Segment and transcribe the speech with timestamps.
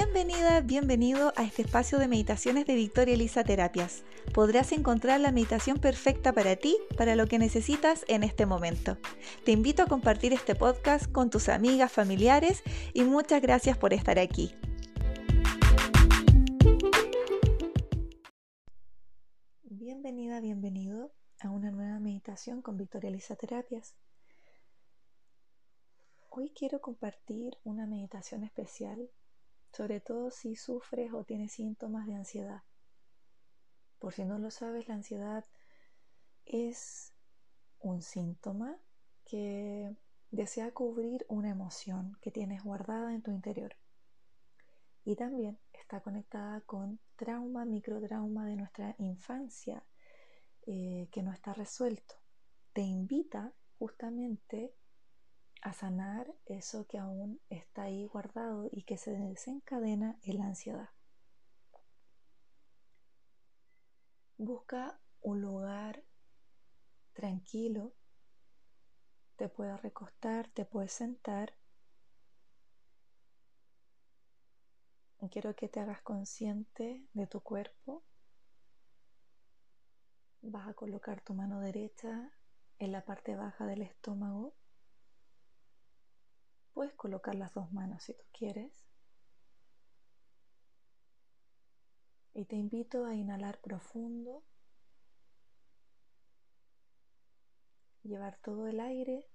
[0.00, 4.04] Bienvenida, bienvenido a este espacio de meditaciones de Victoria Elisa Terapias.
[4.32, 8.96] Podrás encontrar la meditación perfecta para ti, para lo que necesitas en este momento.
[9.44, 12.62] Te invito a compartir este podcast con tus amigas, familiares
[12.94, 14.54] y muchas gracias por estar aquí.
[19.64, 23.96] Bienvenida, bienvenido a una nueva meditación con Victoria Elisa Terapias.
[26.30, 29.10] Hoy quiero compartir una meditación especial
[29.72, 32.62] sobre todo si sufres o tienes síntomas de ansiedad.
[33.98, 35.44] Por si no lo sabes, la ansiedad
[36.44, 37.12] es
[37.80, 38.78] un síntoma
[39.24, 39.94] que
[40.30, 43.76] desea cubrir una emoción que tienes guardada en tu interior.
[45.04, 49.84] Y también está conectada con trauma, microtrauma de nuestra infancia
[50.66, 52.14] eh, que no está resuelto.
[52.72, 54.74] Te invita justamente
[55.68, 60.88] a sanar eso que aún está ahí guardado y que se desencadena en la ansiedad.
[64.38, 66.04] Busca un lugar
[67.12, 67.92] tranquilo,
[69.36, 71.54] te puedes recostar, te puedes sentar.
[75.30, 78.04] Quiero que te hagas consciente de tu cuerpo.
[80.40, 82.32] Vas a colocar tu mano derecha
[82.78, 84.54] en la parte baja del estómago
[86.78, 88.86] Puedes colocar las dos manos si tú quieres.
[92.34, 94.44] Y te invito a inhalar profundo.
[98.04, 99.26] Llevar todo el aire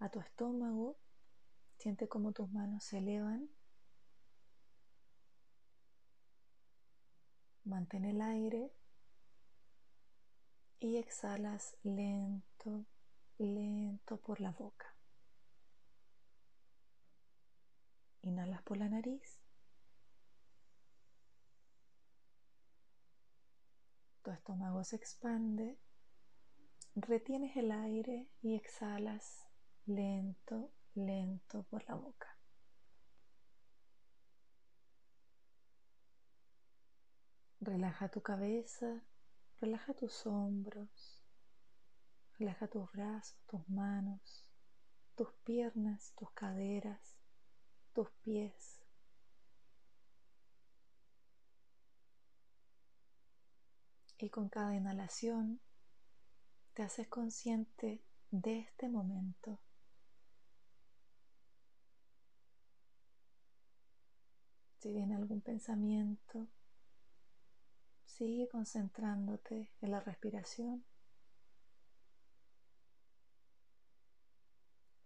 [0.00, 0.98] a tu estómago.
[1.78, 3.48] Siente cómo tus manos se elevan.
[7.62, 8.72] Mantén el aire
[10.80, 12.84] y exhalas lento,
[13.38, 14.99] lento por la boca.
[18.22, 19.40] Inhalas por la nariz.
[24.22, 25.78] Tu estómago se expande.
[26.94, 29.46] Retienes el aire y exhalas
[29.86, 32.36] lento, lento por la boca.
[37.60, 39.02] Relaja tu cabeza,
[39.60, 41.22] relaja tus hombros,
[42.38, 44.46] relaja tus brazos, tus manos,
[45.14, 47.19] tus piernas, tus caderas
[47.92, 48.80] tus pies.
[54.18, 55.60] Y con cada inhalación
[56.74, 59.58] te haces consciente de este momento.
[64.78, 66.48] Si viene algún pensamiento,
[68.06, 70.84] sigue concentrándote en la respiración,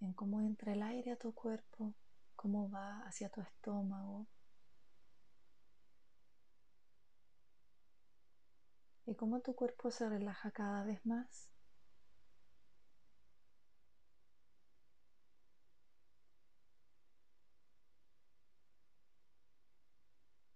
[0.00, 1.94] en cómo entra el aire a tu cuerpo
[2.42, 4.26] cómo va hacia tu estómago.
[9.06, 11.52] Y cómo tu cuerpo se relaja cada vez más.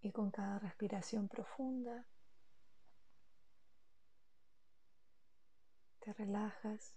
[0.00, 2.06] Y con cada respiración profunda
[6.00, 6.94] te relajas,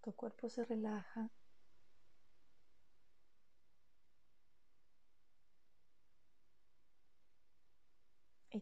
[0.00, 1.30] tu cuerpo se relaja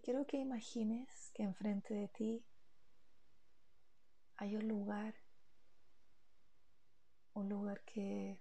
[0.08, 2.42] quiero que imagines que enfrente de ti
[4.38, 5.14] hay un lugar,
[7.34, 8.40] un lugar que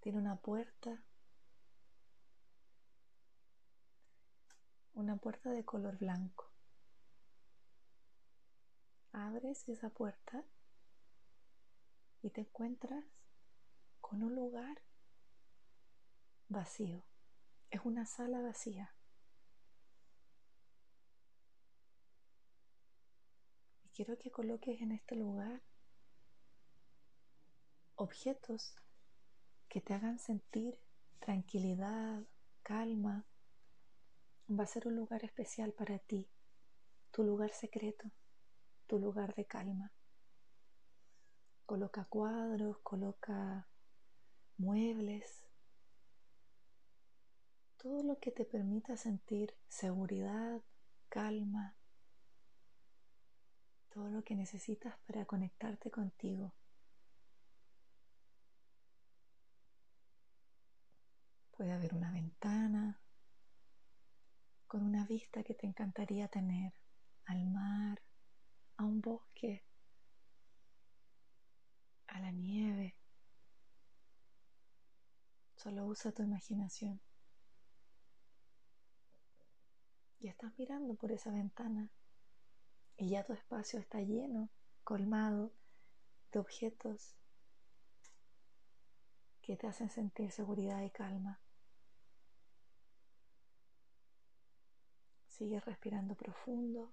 [0.00, 1.00] tiene una puerta,
[4.94, 6.50] una puerta de color blanco.
[9.12, 10.42] Abres esa puerta
[12.22, 13.04] y te encuentras
[14.00, 14.82] con un lugar
[16.48, 17.04] vacío.
[17.70, 18.95] Es una sala vacía.
[23.96, 25.62] Quiero que coloques en este lugar
[27.94, 28.76] objetos
[29.70, 30.78] que te hagan sentir
[31.18, 32.22] tranquilidad,
[32.62, 33.24] calma.
[34.50, 36.28] Va a ser un lugar especial para ti,
[37.10, 38.12] tu lugar secreto,
[38.86, 39.90] tu lugar de calma.
[41.64, 43.66] Coloca cuadros, coloca
[44.58, 45.42] muebles,
[47.78, 50.60] todo lo que te permita sentir seguridad,
[51.08, 51.78] calma,
[54.26, 56.52] que necesitas para conectarte contigo.
[61.52, 63.00] Puede haber una ventana
[64.66, 66.72] con una vista que te encantaría tener
[67.26, 68.02] al mar,
[68.78, 69.64] a un bosque,
[72.08, 72.96] a la nieve.
[75.54, 77.00] Solo usa tu imaginación.
[80.18, 81.92] Y estás mirando por esa ventana
[82.96, 84.48] y ya tu espacio está lleno,
[84.84, 85.52] colmado
[86.32, 87.14] de objetos
[89.42, 91.40] que te hacen sentir seguridad y calma.
[95.28, 96.92] Sigue respirando profundo.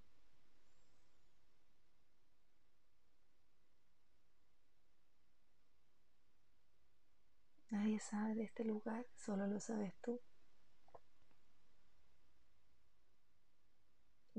[7.69, 10.21] Nadie sabe de este lugar, solo lo sabes tú.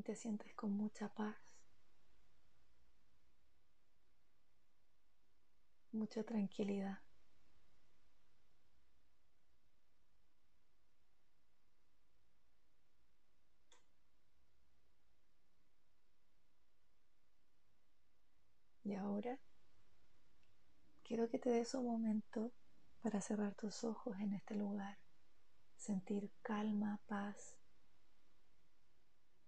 [0.05, 1.35] Te sientes con mucha paz,
[5.93, 6.99] mucha tranquilidad.
[18.85, 19.39] Y ahora
[21.03, 22.53] quiero que te des un momento
[23.01, 24.99] para cerrar tus ojos en este lugar,
[25.79, 27.56] sentir calma, paz,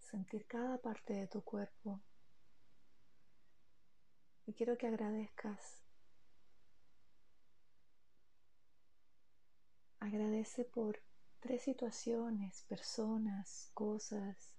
[0.06, 2.00] sentir cada parte de tu cuerpo.
[4.46, 5.82] Y quiero que agradezcas.
[9.98, 11.02] Agradece por
[11.40, 14.56] tres situaciones, personas, cosas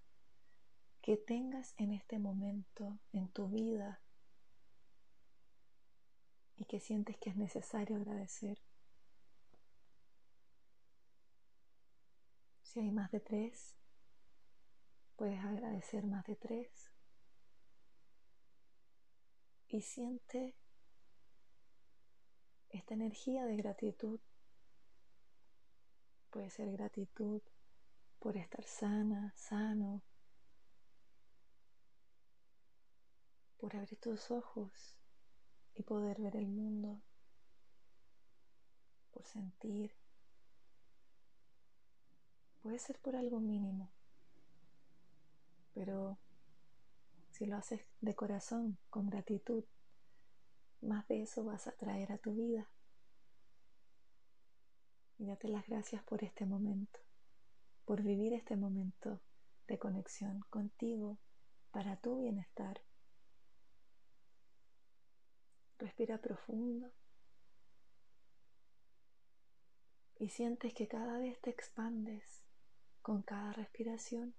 [1.02, 4.02] que tengas en este momento en tu vida
[6.58, 8.60] y que sientes que es necesario agradecer.
[12.64, 13.78] Si hay más de tres,
[15.18, 16.92] puedes agradecer más de tres.
[19.68, 20.56] Y siente
[22.69, 24.22] esta energía de gratitud.
[26.30, 27.42] Puede ser gratitud
[28.19, 30.04] por estar sana, sano,
[33.58, 34.98] por abrir tus ojos
[35.74, 37.02] y poder ver el mundo,
[39.12, 39.96] por sentir
[42.68, 43.90] Puede ser por algo mínimo,
[45.77, 46.18] pero
[47.29, 49.63] si lo haces de corazón, con gratitud,
[50.81, 52.68] más de eso vas a traer a tu vida.
[55.19, 57.00] Y date las gracias por este momento,
[57.85, 59.21] por vivir este momento
[59.68, 61.19] de conexión contigo
[61.69, 62.81] para tu bienestar.
[65.77, 66.91] Respira profundo
[70.18, 72.24] y sientes que cada vez te expandes
[73.03, 74.33] con cada respiración.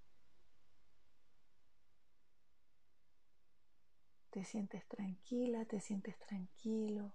[4.31, 7.13] Te sientes tranquila, te sientes tranquilo.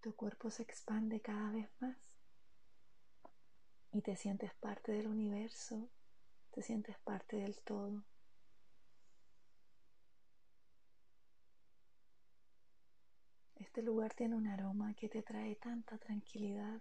[0.00, 1.96] Tu cuerpo se expande cada vez más
[3.92, 5.88] y te sientes parte del universo,
[6.52, 8.04] te sientes parte del todo.
[13.56, 16.80] Este lugar tiene un aroma que te trae tanta tranquilidad.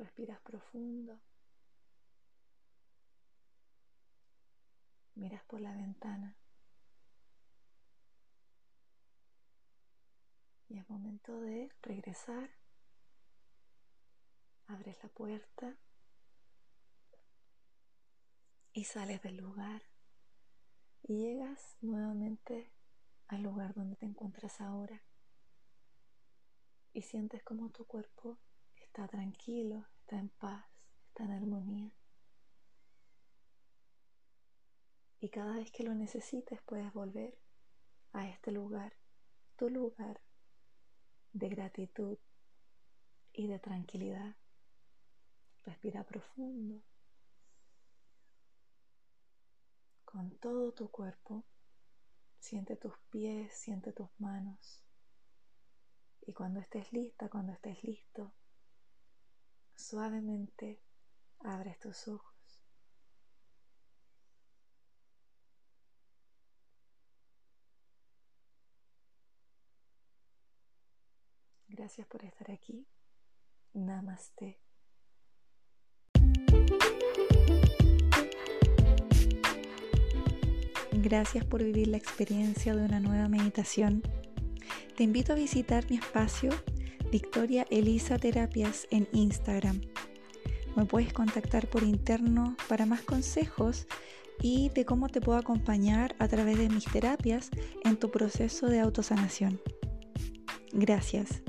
[0.00, 1.20] Respiras profundo.
[5.14, 6.38] Miras por la ventana.
[10.70, 12.48] Y es momento de regresar.
[14.68, 15.76] Abres la puerta
[18.72, 19.82] y sales del lugar
[21.02, 22.72] y llegas nuevamente
[23.28, 25.02] al lugar donde te encuentras ahora
[26.94, 28.38] y sientes como tu cuerpo
[28.90, 30.66] está tranquilo, está en paz,
[31.06, 31.92] está en armonía.
[35.20, 37.38] Y cada vez que lo necesites puedes volver
[38.12, 38.92] a este lugar,
[39.56, 40.20] tu lugar
[41.32, 42.18] de gratitud
[43.32, 44.34] y de tranquilidad.
[45.62, 46.82] Respira profundo.
[50.10, 51.44] con todo tu cuerpo.
[52.40, 54.82] Siente tus pies, siente tus manos.
[56.22, 58.32] Y cuando estés lista, cuando estés listo,
[59.80, 60.80] suavemente
[61.40, 62.30] abres tus ojos.
[71.68, 72.86] Gracias por estar aquí.
[73.72, 74.60] Namaste.
[80.92, 84.02] Gracias por vivir la experiencia de una nueva meditación.
[84.96, 86.50] Te invito a visitar mi espacio
[87.10, 89.80] Victoria Elisa Terapias en Instagram.
[90.76, 93.86] Me puedes contactar por interno para más consejos
[94.40, 97.50] y de cómo te puedo acompañar a través de mis terapias
[97.84, 99.60] en tu proceso de autosanación.
[100.72, 101.42] Gracias.